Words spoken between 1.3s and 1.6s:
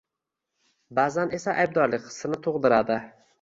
esa